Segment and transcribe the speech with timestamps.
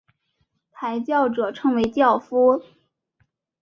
[0.71, 2.63] 抬轿者称为轿夫。